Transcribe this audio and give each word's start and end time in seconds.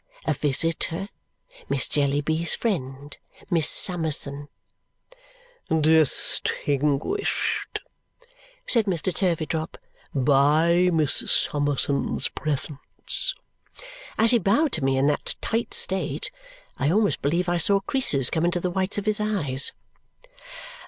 A 0.25 0.33
visitor. 0.33 1.09
Miss 1.69 1.87
Jellyby's 1.87 2.55
friend, 2.55 3.15
Miss 3.51 3.69
Summerson." 3.69 4.47
"Distinguished," 5.69 7.81
said 8.65 8.85
Mr. 8.85 9.13
Turveydrop, 9.13 9.77
"by 10.11 10.89
Miss 10.91 11.17
Summerson's 11.31 12.29
presence." 12.29 13.35
As 14.17 14.31
he 14.31 14.39
bowed 14.39 14.71
to 14.71 14.83
me 14.83 14.97
in 14.97 15.05
that 15.05 15.35
tight 15.39 15.71
state, 15.71 16.31
I 16.79 16.89
almost 16.91 17.21
believe 17.21 17.47
I 17.47 17.57
saw 17.57 17.79
creases 17.79 18.31
come 18.31 18.43
into 18.43 18.59
the 18.59 18.71
whites 18.71 18.97
of 18.97 19.05
his 19.05 19.19
eyes. 19.19 19.71